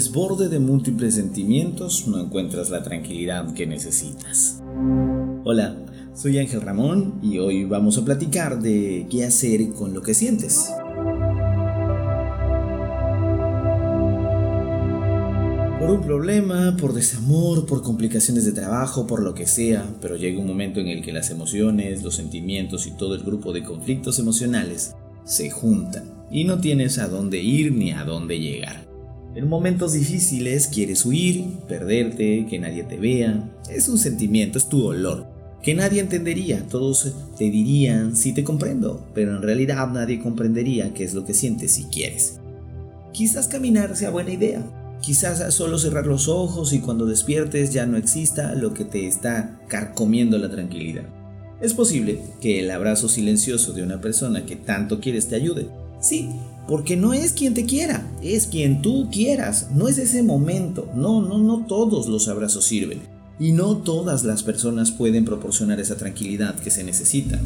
desborde 0.00 0.48
de 0.48 0.58
múltiples 0.58 1.16
sentimientos 1.16 2.06
no 2.06 2.18
encuentras 2.18 2.70
la 2.70 2.82
tranquilidad 2.82 3.52
que 3.52 3.66
necesitas. 3.66 4.62
Hola, 5.44 5.76
soy 6.14 6.38
Ángel 6.38 6.62
Ramón 6.62 7.18
y 7.22 7.36
hoy 7.36 7.66
vamos 7.66 7.98
a 7.98 8.04
platicar 8.06 8.62
de 8.62 9.06
qué 9.10 9.26
hacer 9.26 9.74
con 9.74 9.92
lo 9.92 10.00
que 10.00 10.14
sientes. 10.14 10.72
Por 15.78 15.90
un 15.90 16.00
problema, 16.00 16.78
por 16.80 16.94
desamor, 16.94 17.66
por 17.66 17.82
complicaciones 17.82 18.46
de 18.46 18.52
trabajo, 18.52 19.06
por 19.06 19.22
lo 19.22 19.34
que 19.34 19.46
sea, 19.46 19.84
pero 20.00 20.16
llega 20.16 20.40
un 20.40 20.46
momento 20.46 20.80
en 20.80 20.88
el 20.88 21.02
que 21.02 21.12
las 21.12 21.28
emociones, 21.28 22.02
los 22.02 22.14
sentimientos 22.14 22.86
y 22.86 22.92
todo 22.92 23.14
el 23.16 23.22
grupo 23.22 23.52
de 23.52 23.64
conflictos 23.64 24.18
emocionales 24.18 24.94
se 25.24 25.50
juntan 25.50 26.24
y 26.30 26.44
no 26.44 26.58
tienes 26.58 26.96
a 26.96 27.06
dónde 27.06 27.42
ir 27.42 27.72
ni 27.72 27.92
a 27.92 28.04
dónde 28.04 28.40
llegar. 28.40 28.89
En 29.34 29.48
momentos 29.48 29.92
difíciles 29.92 30.66
quieres 30.66 31.06
huir, 31.06 31.44
perderte, 31.68 32.46
que 32.50 32.58
nadie 32.58 32.82
te 32.82 32.96
vea. 32.96 33.48
Es 33.70 33.88
un 33.88 33.96
sentimiento, 33.96 34.58
es 34.58 34.68
tu 34.68 34.82
dolor, 34.82 35.28
que 35.62 35.72
nadie 35.72 36.00
entendería. 36.00 36.66
Todos 36.66 37.12
te 37.38 37.44
dirían, 37.44 38.16
sí 38.16 38.32
te 38.32 38.42
comprendo, 38.42 39.06
pero 39.14 39.36
en 39.36 39.42
realidad 39.42 39.88
nadie 39.92 40.20
comprendería 40.20 40.92
qué 40.94 41.04
es 41.04 41.14
lo 41.14 41.24
que 41.24 41.34
sientes 41.34 41.72
si 41.72 41.84
quieres. 41.84 42.40
Quizás 43.12 43.46
caminar 43.46 43.96
sea 43.96 44.10
buena 44.10 44.32
idea. 44.32 44.64
Quizás 45.00 45.54
solo 45.54 45.78
cerrar 45.78 46.06
los 46.06 46.28
ojos 46.28 46.72
y 46.72 46.80
cuando 46.80 47.06
despiertes 47.06 47.72
ya 47.72 47.86
no 47.86 47.96
exista 47.96 48.54
lo 48.54 48.74
que 48.74 48.84
te 48.84 49.06
está 49.06 49.60
carcomiendo 49.68 50.38
la 50.38 50.50
tranquilidad. 50.50 51.04
Es 51.60 51.72
posible 51.72 52.20
que 52.40 52.58
el 52.60 52.70
abrazo 52.70 53.08
silencioso 53.08 53.72
de 53.72 53.84
una 53.84 54.00
persona 54.00 54.44
que 54.44 54.56
tanto 54.56 54.98
quieres 54.98 55.28
te 55.28 55.36
ayude. 55.36 55.68
Sí, 56.00 56.30
porque 56.66 56.96
no 56.96 57.12
es 57.12 57.32
quien 57.32 57.52
te 57.52 57.66
quiera, 57.66 58.10
es 58.22 58.46
quien 58.46 58.80
tú 58.80 59.10
quieras, 59.10 59.68
no 59.74 59.86
es 59.86 59.98
ese 59.98 60.22
momento. 60.22 60.88
No, 60.94 61.20
no, 61.20 61.38
no 61.38 61.66
todos 61.66 62.08
los 62.08 62.28
abrazos 62.28 62.64
sirven. 62.64 63.00
Y 63.38 63.52
no 63.52 63.78
todas 63.78 64.24
las 64.24 64.42
personas 64.42 64.92
pueden 64.92 65.24
proporcionar 65.24 65.80
esa 65.80 65.96
tranquilidad 65.96 66.58
que 66.58 66.70
se 66.70 66.84
necesita. 66.84 67.40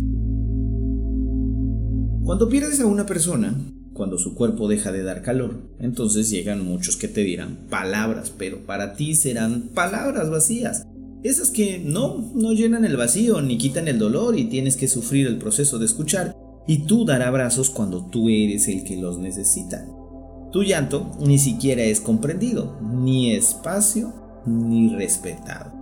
Cuando 2.25 2.49
pierdes 2.49 2.81
a 2.81 2.87
una 2.87 3.07
persona, 3.07 3.55
cuando 3.93 4.19
su 4.19 4.35
cuerpo 4.35 4.69
deja 4.69 4.93
de 4.93 5.03
dar 5.03 5.23
calor, 5.23 5.71
entonces 5.79 6.31
llegan 6.31 6.65
muchos 6.65 6.97
que 6.97 7.09
te 7.09 7.23
dirán 7.23 7.67
palabras, 7.71 8.33
pero 8.37 8.67
para 8.67 8.95
ti 8.95 9.15
serán 9.15 9.69
palabras 9.75 10.31
vacías. 10.31 10.87
Esas 11.23 11.51
que 11.51 11.79
no, 11.79 12.33
no 12.35 12.53
llenan 12.53 12.85
el 12.85 12.97
vacío 12.97 13.41
ni 13.41 13.57
quitan 13.57 13.89
el 13.89 13.99
dolor 13.99 14.39
y 14.39 14.45
tienes 14.45 14.77
que 14.77 14.89
sufrir 14.89 15.27
el 15.27 15.39
proceso 15.39 15.79
de 15.79 15.87
escuchar 15.87 16.37
y 16.67 16.87
tú 16.87 17.05
dar 17.05 17.23
abrazos 17.23 17.71
cuando 17.71 18.05
tú 18.05 18.29
eres 18.29 18.69
el 18.69 18.85
que 18.85 18.97
los 18.97 19.19
necesita. 19.19 19.87
Tu 20.51 20.63
llanto 20.63 21.11
ni 21.21 21.39
siquiera 21.39 21.83
es 21.83 22.01
comprendido, 22.01 22.79
ni 22.81 23.33
espacio, 23.33 24.13
ni 24.47 24.95
respetado. 24.95 25.73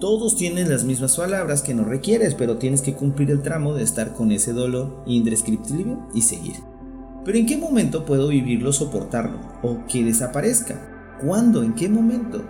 Todos 0.00 0.36
tienen 0.36 0.68
las 0.68 0.84
mismas 0.84 1.16
palabras 1.16 1.62
que 1.62 1.74
no 1.74 1.84
requieres, 1.84 2.34
pero 2.34 2.58
tienes 2.58 2.82
que 2.82 2.94
cumplir 2.94 3.30
el 3.30 3.42
tramo 3.42 3.74
de 3.74 3.84
estar 3.84 4.12
con 4.12 4.32
ese 4.32 4.52
dolor 4.52 5.02
indescriptible 5.06 5.96
y 6.14 6.22
seguir. 6.22 6.56
Pero 7.24 7.38
¿en 7.38 7.46
qué 7.46 7.56
momento 7.56 8.04
puedo 8.04 8.28
vivirlo, 8.28 8.72
soportarlo? 8.72 9.38
¿O 9.62 9.86
que 9.86 10.04
desaparezca? 10.04 11.16
¿Cuándo? 11.24 11.62
¿En 11.62 11.74
qué 11.74 11.88
momento? 11.88 12.44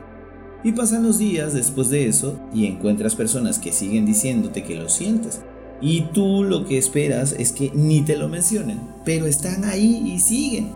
Y 0.64 0.72
pasan 0.72 1.02
los 1.02 1.18
días 1.18 1.52
después 1.52 1.90
de 1.90 2.08
eso 2.08 2.40
y 2.52 2.66
encuentras 2.66 3.14
personas 3.14 3.58
que 3.58 3.72
siguen 3.72 4.06
diciéndote 4.06 4.64
que 4.64 4.74
lo 4.74 4.88
sientes, 4.88 5.42
y 5.80 6.02
tú 6.12 6.44
lo 6.44 6.64
que 6.64 6.78
esperas 6.78 7.34
es 7.38 7.52
que 7.52 7.70
ni 7.74 8.02
te 8.02 8.16
lo 8.16 8.28
mencionen, 8.28 8.80
pero 9.04 9.26
están 9.26 9.64
ahí 9.64 10.12
y 10.12 10.18
siguen. 10.18 10.72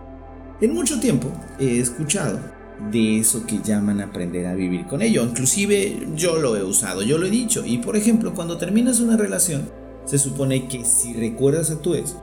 En 0.61 0.73
mucho 0.73 0.99
tiempo 0.99 1.29
he 1.59 1.79
escuchado 1.79 2.39
de 2.91 3.19
eso 3.19 3.45
que 3.45 3.59
llaman 3.63 4.01
aprender 4.01 4.45
a 4.47 4.55
vivir 4.55 4.85
con 4.85 5.01
ello. 5.01 5.23
Inclusive 5.23 6.07
yo 6.15 6.37
lo 6.37 6.55
he 6.55 6.63
usado, 6.63 7.01
yo 7.01 7.17
lo 7.17 7.27
he 7.27 7.31
dicho. 7.31 7.65
Y 7.65 7.79
por 7.79 7.95
ejemplo, 7.95 8.33
cuando 8.33 8.57
terminas 8.57 8.99
una 8.99 9.17
relación, 9.17 9.69
se 10.05 10.17
supone 10.17 10.67
que 10.67 10.85
si 10.85 11.13
recuerdas 11.13 11.71
a 11.71 11.81
tu 11.81 11.93
ex 11.93 12.15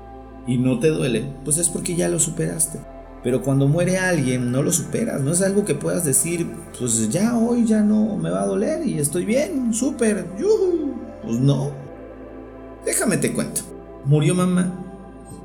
y 0.47 0.59
no 0.59 0.79
te 0.79 0.89
duele, 0.89 1.25
pues 1.45 1.59
es 1.59 1.69
porque 1.69 1.95
ya 1.95 2.09
lo 2.09 2.19
superaste. 2.19 2.79
Pero 3.23 3.43
cuando 3.43 3.67
muere 3.67 3.99
alguien 3.99 4.53
no 4.53 4.63
lo 4.63 4.71
superas, 4.71 5.21
no 5.21 5.33
es 5.33 5.43
algo 5.43 5.65
que 5.65 5.75
puedas 5.75 6.05
decir, 6.05 6.47
pues 6.79 7.09
ya 7.11 7.37
hoy 7.37 7.65
ya 7.65 7.81
no 7.81 8.17
me 8.17 8.31
va 8.31 8.43
a 8.43 8.47
doler 8.47 8.87
y 8.87 8.99
estoy 8.99 9.25
bien, 9.25 9.75
súper, 9.75 10.27
pues 11.23 11.41
no, 11.41 11.73
Déjame 12.87 13.17
te 13.17 13.33
cuento. 13.33 13.63
Murió 14.05 14.37
mamá 14.37 14.73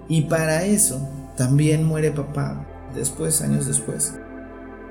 y 0.07 0.21
para 0.21 0.63
eso 0.63 1.01
también 1.35 1.83
muere 1.83 2.11
papá 2.11 2.67
después, 2.93 3.41
años 3.41 3.65
después. 3.65 4.13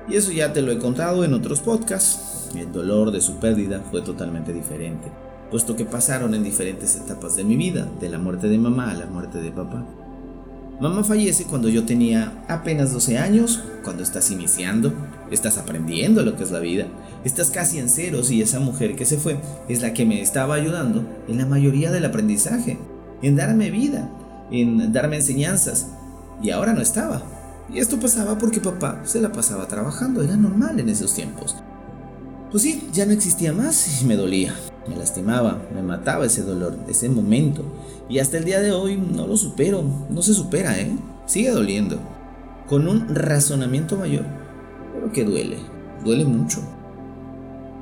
Y 0.09 0.17
eso 0.17 0.33
ya 0.33 0.51
te 0.51 0.61
lo 0.61 0.73
he 0.73 0.77
contado 0.77 1.23
en 1.23 1.33
otros 1.33 1.61
podcasts. 1.61 2.49
El 2.53 2.73
dolor 2.73 3.11
de 3.11 3.21
su 3.21 3.37
pérdida 3.37 3.81
fue 3.89 4.01
totalmente 4.01 4.51
diferente, 4.51 5.07
puesto 5.49 5.77
que 5.77 5.85
pasaron 5.85 6.35
en 6.35 6.43
diferentes 6.43 6.97
etapas 6.97 7.37
de 7.37 7.45
mi 7.45 7.55
vida, 7.55 7.87
de 8.01 8.09
la 8.09 8.17
muerte 8.17 8.49
de 8.49 8.57
mamá 8.57 8.91
a 8.91 8.95
la 8.95 9.05
muerte 9.05 9.37
de 9.37 9.51
papá. 9.51 9.85
Mamá 10.81 11.05
fallece 11.05 11.45
cuando 11.45 11.69
yo 11.69 11.85
tenía 11.85 12.43
apenas 12.49 12.91
12 12.91 13.17
años, 13.17 13.63
cuando 13.83 14.03
estás 14.03 14.31
iniciando, 14.31 14.91
estás 15.29 15.57
aprendiendo 15.57 16.23
lo 16.23 16.35
que 16.35 16.43
es 16.43 16.51
la 16.51 16.59
vida, 16.59 16.87
estás 17.23 17.51
casi 17.51 17.79
en 17.79 17.89
ceros 17.89 18.31
y 18.31 18.41
esa 18.41 18.59
mujer 18.59 18.95
que 18.95 19.05
se 19.05 19.17
fue 19.17 19.37
es 19.67 19.81
la 19.81 19.93
que 19.93 20.05
me 20.05 20.21
estaba 20.21 20.55
ayudando 20.55 21.05
en 21.27 21.37
la 21.37 21.45
mayoría 21.45 21.91
del 21.91 22.05
aprendizaje, 22.05 22.77
en 23.21 23.35
darme 23.35 23.69
vida, 23.69 24.09
en 24.51 24.91
darme 24.91 25.17
enseñanzas. 25.17 25.87
Y 26.41 26.49
ahora 26.49 26.73
no 26.73 26.81
estaba. 26.81 27.21
Y 27.73 27.79
esto 27.79 27.99
pasaba 27.99 28.37
porque 28.37 28.59
papá 28.59 29.01
se 29.05 29.21
la 29.21 29.31
pasaba 29.31 29.67
trabajando, 29.67 30.21
era 30.21 30.35
normal 30.35 30.79
en 30.79 30.89
esos 30.89 31.13
tiempos. 31.13 31.55
Pues 32.49 32.63
sí, 32.63 32.89
ya 32.91 33.05
no 33.05 33.13
existía 33.13 33.53
más 33.53 34.01
y 34.01 34.05
me 34.05 34.17
dolía, 34.17 34.53
me 34.89 34.97
lastimaba, 34.97 35.61
me 35.73 35.81
mataba 35.81 36.25
ese 36.25 36.41
dolor, 36.41 36.77
ese 36.89 37.07
momento. 37.07 37.63
Y 38.09 38.19
hasta 38.19 38.37
el 38.37 38.43
día 38.43 38.59
de 38.59 38.73
hoy 38.73 38.97
no 38.97 39.25
lo 39.25 39.37
supero, 39.37 39.83
no 40.09 40.21
se 40.21 40.33
supera, 40.33 40.77
¿eh? 40.77 40.91
Sigue 41.25 41.51
doliendo. 41.51 41.97
Con 42.67 42.89
un 42.89 43.15
razonamiento 43.15 43.95
mayor, 43.95 44.25
pero 44.93 45.13
que 45.13 45.23
duele, 45.23 45.59
duele 46.03 46.25
mucho. 46.25 46.61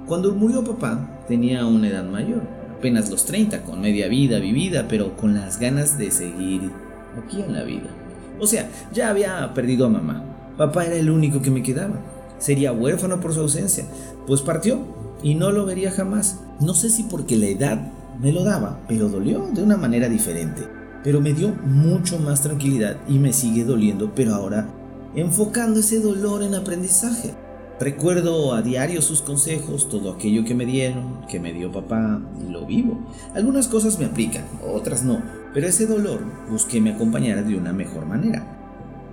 Cuando 0.10 0.34
murió 0.34 0.64
papá, 0.64 1.08
tenía 1.28 1.68
una 1.68 1.88
edad 1.88 2.04
mayor, 2.04 2.42
apenas 2.76 3.12
los 3.12 3.26
30, 3.26 3.62
con 3.62 3.80
media 3.80 4.08
vida 4.08 4.40
vivida, 4.40 4.88
pero 4.90 5.16
con 5.16 5.36
las 5.36 5.60
ganas 5.60 6.00
de 6.00 6.10
seguir 6.10 6.72
aquí 7.16 7.40
en 7.40 7.54
la 7.54 7.62
vida. 7.62 7.92
O 8.40 8.48
sea, 8.48 8.68
ya 8.92 9.10
había 9.10 9.54
perdido 9.54 9.86
a 9.86 9.90
mamá. 9.90 10.24
Papá 10.58 10.88
era 10.88 10.96
el 10.96 11.12
único 11.12 11.44
que 11.44 11.52
me 11.52 11.62
quedaba. 11.62 11.94
Sería 12.40 12.74
huérfano 12.74 13.20
por 13.20 13.36
su 13.36 13.42
ausencia, 13.42 13.86
pues 14.26 14.42
partió 14.42 14.80
y 15.22 15.36
no 15.36 15.52
lo 15.52 15.68
vería 15.68 15.92
jamás. 15.92 16.40
No 16.60 16.74
sé 16.74 16.90
si 16.90 17.04
porque 17.04 17.38
la 17.38 17.46
edad 17.46 17.80
me 18.20 18.32
lo 18.32 18.44
daba, 18.44 18.80
pero 18.88 19.10
dolió 19.10 19.48
de 19.54 19.62
una 19.62 19.78
manera 19.78 20.10
diferente. 20.10 20.64
Pero 21.04 21.22
me 21.22 21.34
dio 21.36 21.50
mucho 21.50 22.18
más 22.18 22.42
tranquilidad 22.42 22.98
y 23.08 23.20
me 23.20 23.32
sigue 23.32 23.64
doliendo, 23.64 24.12
pero 24.16 24.34
ahora 24.34 24.70
enfocando 25.14 25.82
ese 25.82 26.00
dolor 26.00 26.42
en 26.42 26.56
aprendizaje. 26.56 27.36
Recuerdo 27.80 28.54
a 28.54 28.62
diario 28.62 29.02
sus 29.02 29.22
consejos, 29.22 29.88
todo 29.88 30.12
aquello 30.12 30.44
que 30.44 30.54
me 30.54 30.66
dieron, 30.66 31.26
que 31.30 31.40
me 31.40 31.54
dio 31.54 31.72
papá, 31.72 32.20
lo 32.50 32.66
vivo. 32.66 33.00
Algunas 33.34 33.70
cosas 33.70 33.98
me 34.00 34.06
aplican, 34.06 34.44
otras 34.70 35.04
no, 35.04 35.24
pero 35.54 35.66
ese 35.66 35.88
dolor 35.88 36.20
busqué 36.50 36.82
me 36.82 36.92
acompañara 36.92 37.42
de 37.42 37.56
una 37.56 37.72
mejor 37.72 38.06
manera. 38.06 38.46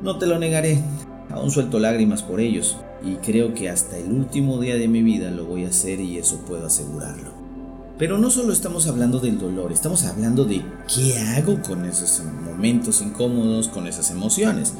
No 0.02 0.18
te 0.18 0.26
lo 0.26 0.40
negaré, 0.40 0.82
aún 1.30 1.52
suelto 1.52 1.78
lágrimas 1.78 2.24
por 2.24 2.40
ellos, 2.40 2.76
y 3.04 3.14
creo 3.16 3.54
que 3.54 3.70
hasta 3.70 3.98
el 3.98 4.10
último 4.10 4.58
día 4.60 4.74
de 4.74 4.88
mi 4.88 5.00
vida 5.04 5.30
lo 5.30 5.44
voy 5.44 5.64
a 5.64 5.68
hacer 5.68 6.00
y 6.00 6.18
eso 6.18 6.38
puedo 6.38 6.66
asegurarlo. 6.66 7.30
Pero 7.98 8.18
no 8.18 8.30
solo 8.30 8.52
estamos 8.52 8.88
hablando 8.88 9.20
del 9.20 9.38
dolor, 9.38 9.70
estamos 9.70 10.04
hablando 10.04 10.44
de 10.44 10.62
qué 10.92 11.16
hago 11.18 11.62
con 11.62 11.84
esos 11.84 12.20
momentos 12.44 13.00
incómodos, 13.00 13.68
con 13.68 13.86
esas 13.86 14.10
emociones 14.10 14.74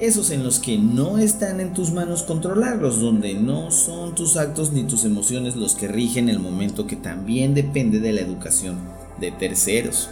esos 0.00 0.30
en 0.30 0.42
los 0.42 0.58
que 0.58 0.78
no 0.78 1.18
están 1.18 1.60
en 1.60 1.72
tus 1.72 1.92
manos 1.92 2.22
controlarlos, 2.22 3.00
donde 3.00 3.34
no 3.34 3.70
son 3.70 4.14
tus 4.14 4.36
actos 4.36 4.72
ni 4.72 4.84
tus 4.84 5.04
emociones 5.04 5.56
los 5.56 5.74
que 5.74 5.88
rigen 5.88 6.28
el 6.28 6.40
momento 6.40 6.86
que 6.86 6.96
también 6.96 7.54
depende 7.54 8.00
de 8.00 8.12
la 8.12 8.20
educación 8.20 8.78
de 9.20 9.30
terceros. 9.30 10.10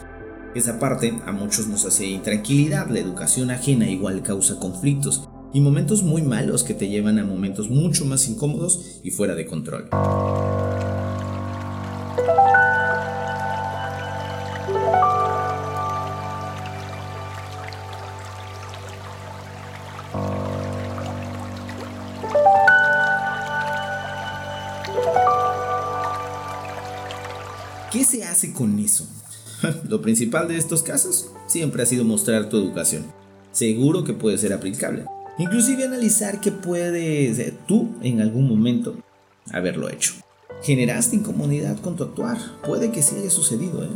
Esa 0.55 0.79
parte 0.79 1.15
a 1.27 1.33
muchos 1.33 1.67
nos 1.67 1.85
hace 1.85 2.07
intranquilidad, 2.07 2.89
la 2.89 2.99
educación 2.99 3.51
ajena 3.51 3.89
igual 3.89 4.23
causa 4.23 4.59
conflictos 4.59 5.29
y 5.53 5.61
momentos 5.61 6.03
muy 6.03 6.23
malos 6.23 6.63
que 6.65 6.75
te 6.75 6.89
llevan 6.89 7.19
a 7.19 7.25
momentos 7.25 7.69
mucho 7.71 8.05
más 8.05 8.29
incómodos 8.29 9.01
y 9.03 9.11
fuera 9.11 9.35
de 9.35 9.47
control. 9.47 9.89
¿Qué 27.93 28.05
se 28.05 28.25
hace 28.25 28.55
con 28.55 28.79
eso? 28.79 29.07
Lo 29.89 30.01
principal 30.01 30.49
de 30.49 30.57
estos 30.57 30.83
casos 30.83 31.31
siempre 31.47 31.83
ha 31.83 31.87
sido 31.87 32.05
mostrar 32.05 32.49
tu 32.49 32.57
educación. 32.57 33.05
Seguro 33.53 34.03
que 34.03 34.15
puede 34.15 34.39
ser 34.39 34.55
aplicable. 34.55 35.05
Inclusive 35.39 35.85
analizar 35.85 36.41
qué 36.41 36.53
puedes 36.53 37.53
tú 37.67 37.91
en 38.01 38.23
algún 38.23 38.49
momento 38.49 38.97
haberlo 39.53 39.91
hecho. 39.91 40.15
Generaste 40.63 41.17
incomodidad 41.17 41.79
con 41.81 41.97
tu 41.97 42.05
actuar. 42.05 42.39
Puede 42.67 42.91
que 42.91 43.03
sí 43.03 43.17
haya 43.17 43.31
sucedido, 43.31 43.85
¿eh? 43.85 43.89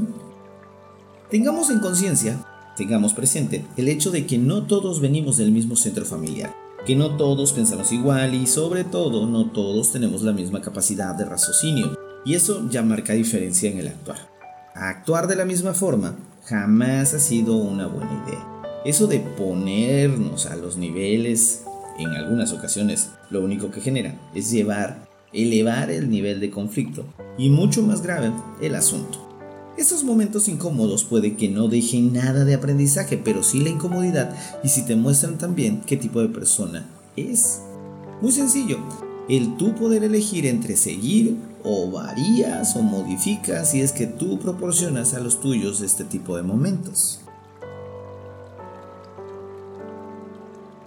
Tengamos 1.30 1.70
en 1.70 1.80
conciencia, 1.80 2.44
tengamos 2.76 3.14
presente 3.14 3.64
el 3.78 3.88
hecho 3.88 4.10
de 4.10 4.26
que 4.26 4.36
no 4.36 4.66
todos 4.66 5.00
venimos 5.00 5.38
del 5.38 5.52
mismo 5.52 5.74
centro 5.74 6.04
familiar, 6.04 6.54
que 6.86 6.96
no 6.96 7.16
todos 7.16 7.52
pensamos 7.52 7.92
igual 7.92 8.34
y 8.34 8.46
sobre 8.46 8.84
todo 8.84 9.26
no 9.26 9.50
todos 9.50 9.90
tenemos 9.90 10.22
la 10.22 10.32
misma 10.32 10.60
capacidad 10.60 11.14
de 11.14 11.24
raciocinio. 11.24 12.05
Y 12.26 12.34
eso 12.34 12.68
ya 12.68 12.82
marca 12.82 13.12
diferencia 13.12 13.70
en 13.70 13.78
el 13.78 13.86
actuar. 13.86 14.18
Actuar 14.74 15.28
de 15.28 15.36
la 15.36 15.44
misma 15.44 15.74
forma 15.74 16.16
jamás 16.44 17.14
ha 17.14 17.20
sido 17.20 17.54
una 17.54 17.86
buena 17.86 18.24
idea. 18.26 18.44
Eso 18.84 19.06
de 19.06 19.20
ponernos 19.20 20.46
a 20.46 20.56
los 20.56 20.76
niveles 20.76 21.62
en 22.00 22.08
algunas 22.08 22.52
ocasiones 22.52 23.10
lo 23.30 23.44
único 23.44 23.70
que 23.70 23.80
genera 23.80 24.20
es 24.34 24.50
llevar, 24.50 25.06
elevar 25.32 25.88
el 25.92 26.10
nivel 26.10 26.40
de 26.40 26.50
conflicto 26.50 27.04
y 27.38 27.48
mucho 27.48 27.82
más 27.82 28.02
grave 28.02 28.32
el 28.60 28.74
asunto. 28.74 29.22
Estos 29.78 30.02
momentos 30.02 30.48
incómodos 30.48 31.04
puede 31.04 31.36
que 31.36 31.48
no 31.48 31.68
dejen 31.68 32.12
nada 32.12 32.44
de 32.44 32.54
aprendizaje, 32.54 33.18
pero 33.18 33.44
sí 33.44 33.60
la 33.60 33.70
incomodidad 33.70 34.34
y 34.64 34.68
si 34.68 34.84
te 34.84 34.96
muestran 34.96 35.38
también 35.38 35.80
qué 35.86 35.96
tipo 35.96 36.20
de 36.20 36.28
persona 36.28 36.86
es. 37.14 37.60
Muy 38.20 38.32
sencillo, 38.32 38.78
el 39.28 39.56
tú 39.56 39.74
poder 39.74 40.04
elegir 40.04 40.46
entre 40.46 40.76
seguir 40.76 41.36
o 41.64 41.90
varías 41.90 42.76
o 42.76 42.82
modificas 42.82 43.70
si 43.70 43.80
es 43.80 43.92
que 43.92 44.06
tú 44.06 44.38
proporcionas 44.38 45.14
a 45.14 45.20
los 45.20 45.40
tuyos 45.40 45.80
este 45.80 46.04
tipo 46.04 46.36
de 46.36 46.42
momentos. 46.42 47.20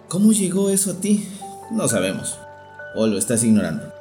¿Cómo 0.07 0.31
llegó 0.31 0.69
eso 0.69 0.91
a 0.91 0.95
ti? 0.95 1.27
No 1.71 1.87
sabemos. 1.87 2.37
O 2.95 3.05
lo 3.05 3.17
estás 3.17 3.43
ignorando. 3.43 3.93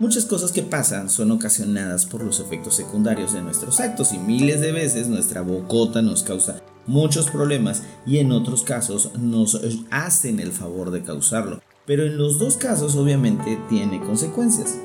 Muchas 0.00 0.24
cosas 0.24 0.50
que 0.50 0.62
pasan 0.62 1.10
son 1.10 1.30
ocasionadas 1.30 2.06
por 2.06 2.24
los 2.24 2.40
efectos 2.40 2.74
secundarios 2.74 3.34
de 3.34 3.42
nuestros 3.42 3.78
actos 3.78 4.12
y 4.12 4.18
miles 4.18 4.60
de 4.62 4.72
veces 4.72 5.08
nuestra 5.08 5.42
bocota 5.42 6.00
nos 6.00 6.22
causa 6.22 6.62
muchos 6.86 7.28
problemas 7.30 7.82
y 8.06 8.18
en 8.18 8.32
otros 8.32 8.62
casos 8.62 9.10
nos 9.18 9.60
hacen 9.90 10.40
el 10.40 10.52
favor 10.52 10.90
de 10.90 11.02
causarlo. 11.02 11.60
Pero 11.90 12.06
en 12.06 12.16
los 12.16 12.38
dos 12.38 12.56
casos 12.56 12.94
obviamente 12.94 13.58
tiene 13.68 13.98
consecuencias. 13.98 14.78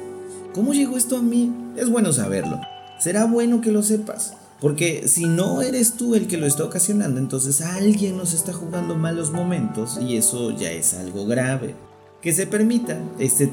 ¿Cómo 0.55 0.73
llegó 0.73 0.97
esto 0.97 1.17
a 1.17 1.21
mí? 1.21 1.53
Es 1.77 1.87
bueno 1.87 2.11
saberlo. 2.11 2.59
Será 2.99 3.25
bueno 3.25 3.61
que 3.61 3.71
lo 3.71 3.83
sepas. 3.83 4.33
Porque 4.59 5.07
si 5.07 5.25
no 5.25 5.61
eres 5.61 5.97
tú 5.97 6.15
el 6.15 6.25
que 6.25 6.37
lo 6.37 6.47
está 6.47 6.63
ocasionando, 6.63 7.19
entonces 7.19 7.61
alguien 7.61 8.17
nos 8.17 8.33
está 8.33 8.53
jugando 8.53 8.95
malos 8.95 9.29
momentos 9.29 9.99
y 10.01 10.17
eso 10.17 10.49
ya 10.57 10.71
es 10.71 10.95
algo 10.95 11.27
grave. 11.27 11.75
Que 12.23 12.33
se 12.33 12.47
permita 12.47 12.97
este 13.19 13.51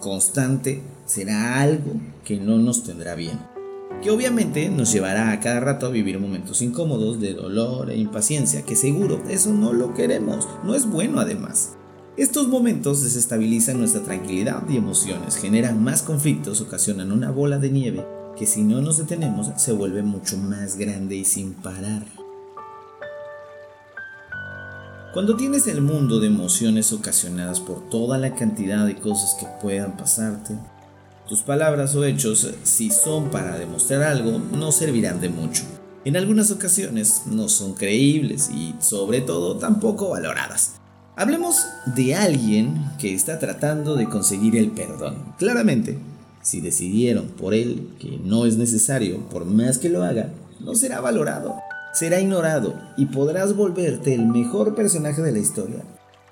constante 0.00 0.82
será 1.06 1.60
algo 1.60 1.92
que 2.24 2.40
no 2.40 2.58
nos 2.58 2.82
tendrá 2.82 3.14
bien. 3.14 3.38
Que 4.02 4.10
obviamente 4.10 4.70
nos 4.70 4.92
llevará 4.92 5.30
a 5.30 5.38
cada 5.38 5.60
rato 5.60 5.86
a 5.86 5.90
vivir 5.90 6.18
momentos 6.18 6.62
incómodos 6.62 7.20
de 7.20 7.34
dolor 7.34 7.92
e 7.92 7.96
impaciencia, 7.96 8.62
que 8.62 8.74
seguro 8.74 9.22
eso 9.30 9.52
no 9.52 9.72
lo 9.72 9.94
queremos, 9.94 10.48
no 10.64 10.74
es 10.74 10.84
bueno 10.84 11.20
además. 11.20 11.77
Estos 12.18 12.48
momentos 12.48 13.04
desestabilizan 13.04 13.78
nuestra 13.78 14.02
tranquilidad 14.02 14.68
y 14.68 14.76
emociones, 14.76 15.36
generan 15.36 15.84
más 15.84 16.02
conflictos, 16.02 16.60
ocasionan 16.60 17.12
una 17.12 17.30
bola 17.30 17.58
de 17.58 17.70
nieve 17.70 18.04
que 18.36 18.44
si 18.44 18.64
no 18.64 18.80
nos 18.80 18.98
detenemos 18.98 19.52
se 19.56 19.70
vuelve 19.70 20.02
mucho 20.02 20.36
más 20.36 20.76
grande 20.76 21.14
y 21.14 21.24
sin 21.24 21.54
parar. 21.54 22.04
Cuando 25.14 25.36
tienes 25.36 25.68
el 25.68 25.80
mundo 25.80 26.18
de 26.18 26.26
emociones 26.26 26.92
ocasionadas 26.92 27.60
por 27.60 27.88
toda 27.88 28.18
la 28.18 28.34
cantidad 28.34 28.84
de 28.84 28.96
cosas 28.96 29.36
que 29.38 29.46
puedan 29.62 29.96
pasarte, 29.96 30.56
tus 31.28 31.42
palabras 31.42 31.94
o 31.94 32.04
hechos, 32.04 32.50
si 32.64 32.90
son 32.90 33.30
para 33.30 33.56
demostrar 33.56 34.02
algo, 34.02 34.40
no 34.40 34.72
servirán 34.72 35.20
de 35.20 35.28
mucho. 35.28 35.62
En 36.04 36.16
algunas 36.16 36.50
ocasiones 36.50 37.22
no 37.26 37.48
son 37.48 37.74
creíbles 37.74 38.50
y 38.50 38.74
sobre 38.80 39.20
todo 39.20 39.56
tampoco 39.56 40.10
valoradas. 40.10 40.77
Hablemos 41.18 41.66
de 41.96 42.14
alguien 42.14 42.92
que 43.00 43.12
está 43.12 43.40
tratando 43.40 43.96
de 43.96 44.08
conseguir 44.08 44.56
el 44.56 44.70
perdón. 44.70 45.16
Claramente, 45.36 45.98
si 46.42 46.60
decidieron 46.60 47.26
por 47.26 47.54
él 47.54 47.88
que 47.98 48.20
no 48.22 48.46
es 48.46 48.56
necesario, 48.56 49.18
por 49.28 49.44
más 49.44 49.78
que 49.78 49.88
lo 49.88 50.04
haga, 50.04 50.32
no 50.60 50.76
será 50.76 51.00
valorado, 51.00 51.56
será 51.92 52.20
ignorado 52.20 52.80
y 52.96 53.06
podrás 53.06 53.56
volverte 53.56 54.14
el 54.14 54.26
mejor 54.26 54.76
personaje 54.76 55.20
de 55.20 55.32
la 55.32 55.40
historia. 55.40 55.82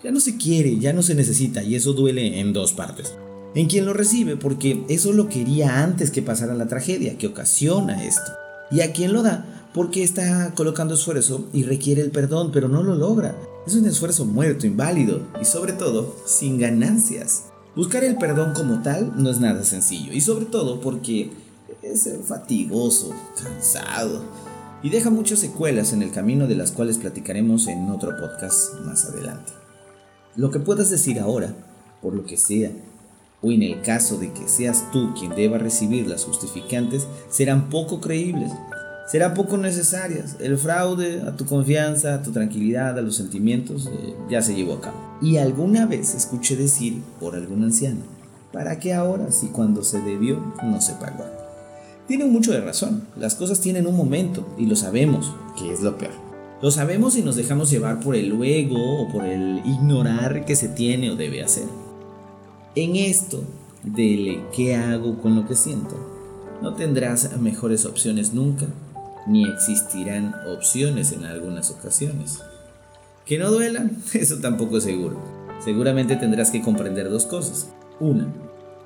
Ya 0.04 0.12
no 0.12 0.20
se 0.20 0.36
quiere, 0.36 0.78
ya 0.78 0.92
no 0.92 1.02
se 1.02 1.16
necesita 1.16 1.64
y 1.64 1.74
eso 1.74 1.92
duele 1.92 2.38
en 2.38 2.52
dos 2.52 2.72
partes. 2.72 3.12
En 3.56 3.66
quien 3.66 3.86
lo 3.86 3.92
recibe 3.92 4.36
porque 4.36 4.84
eso 4.88 5.12
lo 5.12 5.28
quería 5.28 5.82
antes 5.82 6.12
que 6.12 6.22
pasara 6.22 6.54
la 6.54 6.68
tragedia 6.68 7.18
que 7.18 7.26
ocasiona 7.26 8.04
esto. 8.04 8.30
Y 8.70 8.82
a 8.82 8.92
quien 8.92 9.12
lo 9.12 9.24
da 9.24 9.55
porque 9.76 10.02
está 10.02 10.54
colocando 10.54 10.94
esfuerzo 10.94 11.50
y 11.52 11.64
requiere 11.64 12.00
el 12.00 12.10
perdón 12.10 12.50
pero 12.50 12.66
no 12.66 12.82
lo 12.82 12.94
logra. 12.94 13.36
Es 13.66 13.74
un 13.74 13.84
esfuerzo 13.84 14.24
muerto, 14.24 14.66
inválido 14.66 15.20
y 15.38 15.44
sobre 15.44 15.74
todo 15.74 16.16
sin 16.24 16.58
ganancias. 16.58 17.44
Buscar 17.76 18.02
el 18.02 18.16
perdón 18.16 18.54
como 18.54 18.80
tal 18.80 19.12
no 19.22 19.28
es 19.28 19.38
nada 19.38 19.64
sencillo 19.64 20.14
y 20.14 20.22
sobre 20.22 20.46
todo 20.46 20.80
porque 20.80 21.30
es 21.82 22.08
fatigoso, 22.24 23.10
cansado 23.36 24.24
y 24.82 24.88
deja 24.88 25.10
muchas 25.10 25.40
secuelas 25.40 25.92
en 25.92 26.00
el 26.00 26.10
camino 26.10 26.46
de 26.46 26.56
las 26.56 26.72
cuales 26.72 26.96
platicaremos 26.96 27.66
en 27.66 27.90
otro 27.90 28.16
podcast 28.16 28.80
más 28.86 29.04
adelante. 29.04 29.52
Lo 30.36 30.50
que 30.50 30.58
puedas 30.58 30.88
decir 30.88 31.20
ahora, 31.20 31.54
por 32.00 32.14
lo 32.14 32.24
que 32.24 32.38
sea, 32.38 32.70
o 33.42 33.52
en 33.52 33.62
el 33.62 33.82
caso 33.82 34.16
de 34.16 34.32
que 34.32 34.48
seas 34.48 34.90
tú 34.90 35.12
quien 35.12 35.34
deba 35.34 35.58
recibir 35.58 36.06
las 36.06 36.24
justificantes, 36.24 37.06
serán 37.28 37.68
poco 37.68 38.00
creíbles 38.00 38.50
será 39.06 39.34
poco 39.34 39.56
necesarias. 39.56 40.36
El 40.40 40.58
fraude 40.58 41.22
a 41.22 41.36
tu 41.36 41.46
confianza, 41.46 42.14
a 42.14 42.22
tu 42.22 42.32
tranquilidad, 42.32 42.98
a 42.98 43.02
los 43.02 43.16
sentimientos, 43.16 43.86
eh, 43.86 44.14
ya 44.28 44.42
se 44.42 44.54
llevó 44.54 44.74
a 44.74 44.80
cabo. 44.80 45.18
Y 45.22 45.38
alguna 45.38 45.86
vez 45.86 46.14
escuché 46.14 46.56
decir 46.56 47.02
por 47.20 47.34
algún 47.36 47.64
anciano, 47.64 48.00
¿para 48.52 48.78
qué 48.78 48.92
ahora 48.92 49.32
si 49.32 49.46
cuando 49.48 49.82
se 49.82 50.00
debió 50.00 50.54
no 50.62 50.80
se 50.80 50.94
pagó? 50.94 51.24
Tienen 52.06 52.32
mucho 52.32 52.52
de 52.52 52.60
razón, 52.60 53.02
las 53.16 53.34
cosas 53.34 53.60
tienen 53.60 53.86
un 53.86 53.96
momento 53.96 54.46
y 54.58 54.66
lo 54.66 54.76
sabemos, 54.76 55.34
que 55.58 55.72
es 55.72 55.80
lo 55.80 55.98
peor. 55.98 56.12
Lo 56.62 56.70
sabemos 56.70 57.16
y 57.16 57.22
nos 57.22 57.36
dejamos 57.36 57.70
llevar 57.70 58.00
por 58.00 58.14
el 58.14 58.28
luego 58.28 59.02
o 59.02 59.08
por 59.12 59.24
el 59.26 59.60
ignorar 59.66 60.44
que 60.44 60.56
se 60.56 60.68
tiene 60.68 61.10
o 61.10 61.16
debe 61.16 61.42
hacer. 61.42 61.64
En 62.74 62.96
esto 62.96 63.42
del 63.82 64.42
qué 64.54 64.76
hago 64.76 65.20
con 65.20 65.34
lo 65.34 65.46
que 65.46 65.56
siento, 65.56 65.96
no 66.62 66.74
tendrás 66.74 67.36
mejores 67.38 67.84
opciones 67.84 68.32
nunca 68.32 68.66
ni 69.26 69.48
existirán 69.48 70.34
opciones 70.46 71.12
en 71.12 71.24
algunas 71.24 71.70
ocasiones. 71.70 72.40
Que 73.24 73.38
no 73.38 73.50
duelan, 73.50 73.98
eso 74.14 74.38
tampoco 74.38 74.78
es 74.78 74.84
seguro. 74.84 75.20
Seguramente 75.64 76.16
tendrás 76.16 76.50
que 76.50 76.62
comprender 76.62 77.10
dos 77.10 77.26
cosas. 77.26 77.68
Una, 77.98 78.26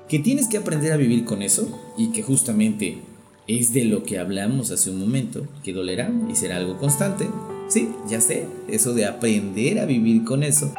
que 0.07 0.19
tienes 0.19 0.47
que 0.47 0.57
aprender 0.57 0.91
a 0.91 0.97
vivir 0.97 1.25
con 1.25 1.41
eso 1.41 1.67
y 1.97 2.11
que 2.11 2.23
justamente 2.23 3.01
es 3.47 3.73
de 3.73 3.85
lo 3.85 4.03
que 4.03 4.19
hablamos 4.19 4.71
hace 4.71 4.89
un 4.89 4.99
momento, 4.99 5.45
que 5.63 5.73
dolerá 5.73 6.11
y 6.29 6.35
será 6.35 6.57
algo 6.57 6.77
constante. 6.77 7.29
Sí, 7.67 7.89
ya 8.07 8.21
sé, 8.21 8.47
eso 8.67 8.93
de 8.93 9.05
aprender 9.05 9.79
a 9.79 9.85
vivir 9.85 10.23
con 10.23 10.43
eso, 10.43 10.73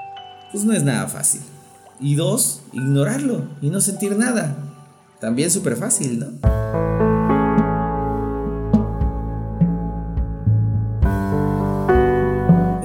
pues 0.50 0.64
no 0.64 0.72
es 0.72 0.82
nada 0.82 1.08
fácil. 1.08 1.40
Y 2.00 2.14
dos, 2.14 2.62
ignorarlo 2.72 3.48
y 3.60 3.70
no 3.70 3.80
sentir 3.80 4.16
nada. 4.16 4.56
También 5.20 5.50
súper 5.50 5.76
fácil, 5.76 6.18
¿no? 6.18 7.11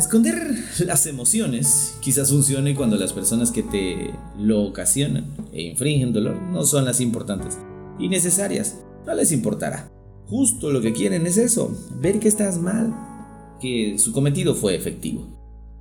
Esconder 0.08 0.56
las 0.86 1.06
emociones 1.06 1.98
quizás 2.00 2.30
funcione 2.30 2.76
cuando 2.76 2.96
las 2.96 3.12
personas 3.12 3.52
que 3.52 3.62
te 3.62 4.14
lo 4.40 4.64
ocasionan 4.64 5.26
e 5.52 5.64
infringen 5.64 6.14
dolor 6.14 6.42
no 6.44 6.64
son 6.64 6.86
las 6.86 7.02
importantes 7.02 7.58
y 8.00 8.08
necesarias. 8.08 8.78
No 9.06 9.14
les 9.14 9.34
importará. 9.34 9.92
Justo 10.28 10.72
lo 10.72 10.80
que 10.80 10.94
quieren 10.94 11.28
es 11.28 11.36
eso, 11.36 11.78
ver 12.00 12.22
que 12.22 12.30
estás 12.30 12.58
mal, 12.58 12.96
que 13.60 14.00
su 14.00 14.14
cometido 14.14 14.56
fue 14.56 14.76
efectivo. 14.76 15.28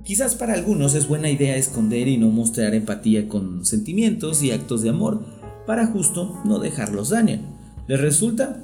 Quizás 0.03 0.35
para 0.35 0.55
algunos 0.55 0.93
es 0.93 1.07
buena 1.07 1.29
idea 1.29 1.55
esconder 1.55 2.09
y 2.09 2.17
no 2.17 2.27
mostrar 2.27 2.75
empatía 2.75 3.29
con 3.29 3.65
sentimientos 3.65 4.43
y 4.43 4.51
actos 4.51 4.81
de 4.81 4.89
amor 4.89 5.23
para 5.65 5.87
justo 5.87 6.41
no 6.43 6.59
dejarlos 6.59 7.11
dañar. 7.11 7.39
¿Les 7.87 8.01
resulta? 8.01 8.61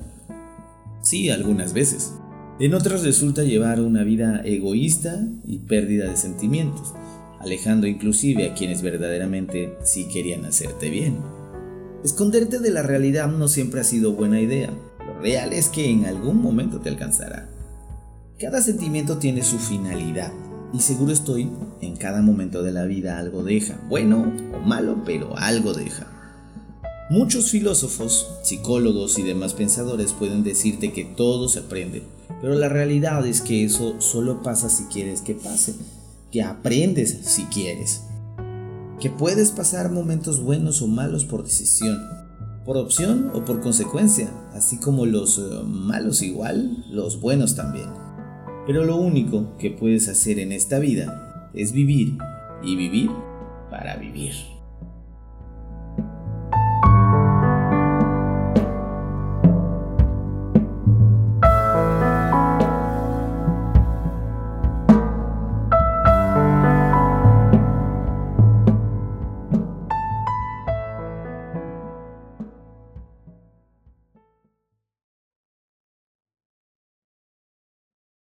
Sí, 1.02 1.30
algunas 1.30 1.72
veces. 1.72 2.16
En 2.60 2.76
otras 2.76 3.02
resulta 3.02 3.44
llevar 3.44 3.82
una 3.82 4.04
vida 4.04 4.42
egoísta 4.46 5.28
y 5.44 5.58
pérdida 5.58 6.08
de 6.08 6.16
sentimientos, 6.16 6.94
alejando 7.40 7.88
inclusive 7.88 8.50
a 8.50 8.54
quienes 8.54 8.84
verdaderamente 8.84 9.76
sí 9.84 10.08
querían 10.08 10.46
hacerte 10.46 10.92
bien. 10.92 11.18
Esconderte 12.04 12.60
de 12.60 12.70
la 12.70 12.84
realidad 12.84 13.28
no 13.28 13.48
siempre 13.48 13.82
ha 13.82 13.84
sido 13.84 14.14
buena 14.14 14.40
idea. 14.40 14.70
Lo 15.00 15.20
real 15.20 15.52
es 15.52 15.70
que 15.70 15.90
en 15.90 16.06
algún 16.06 16.42
momento 16.44 16.80
te 16.80 16.90
alcanzará. 16.90 17.50
Cada 18.40 18.62
sentimiento 18.62 19.18
tiene 19.18 19.44
su 19.44 19.58
finalidad 19.58 20.32
Y 20.74 20.80
seguro 20.80 21.12
estoy, 21.12 21.50
en 21.82 21.96
cada 21.96 22.22
momento 22.22 22.64
de 22.64 22.72
la 22.72 22.86
vida 22.86 23.20
algo 23.20 23.44
deja, 23.44 23.80
bueno 23.90 24.34
o 24.54 24.60
malo, 24.68 25.04
pero 25.06 25.38
algo 25.38 25.74
deja. 25.74 26.08
Muchos 27.12 27.52
filósofos, 27.52 28.28
psicólogos 28.42 29.20
y 29.20 29.24
demás 29.24 29.54
pensadores 29.54 30.14
pueden 30.14 30.44
decirte 30.44 30.92
que 30.92 31.06
todo 31.06 31.48
se 31.48 31.60
aprende, 31.60 32.02
pero 32.42 32.56
la 32.56 32.70
realidad 32.70 33.26
es 33.26 33.42
que 33.42 33.64
eso 33.64 34.00
solo 34.02 34.42
pasa 34.44 34.70
si 34.70 34.86
quieres 34.86 35.22
que 35.22 35.36
pase, 35.36 35.76
que 36.32 36.44
aprendes 36.44 37.20
si 37.24 37.46
quieres, 37.46 38.04
que 39.00 39.10
puedes 39.10 39.52
pasar 39.52 39.92
momentos 39.92 40.42
buenos 40.42 40.82
o 40.82 40.88
malos 40.88 41.26
por 41.26 41.44
decisión, 41.44 42.00
por 42.66 42.78
opción 42.78 43.32
o 43.34 43.44
por 43.44 43.62
consecuencia, 43.62 44.30
así 44.54 44.78
como 44.78 45.06
los 45.06 45.38
eh, 45.40 45.64
malos 45.66 46.22
igual, 46.22 46.86
los 46.90 47.20
buenos 47.20 47.56
también. 47.56 47.90
Pero 48.66 48.86
lo 48.86 48.96
único 48.96 49.58
que 49.58 49.72
puedes 49.72 50.08
hacer 50.08 50.40
en 50.40 50.52
esta 50.52 50.80
vida 50.80 51.50
es 51.54 51.74
vivir 51.74 52.18
y 52.64 52.76
vivir 52.76 53.12
para 53.70 53.98
vivir. 53.98 54.53